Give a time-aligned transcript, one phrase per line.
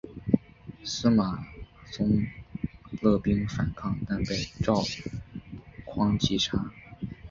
[0.83, 1.45] 司马
[1.91, 2.25] 宗
[3.03, 4.83] 勒兵反抗但被赵
[5.85, 6.71] 胤击杀。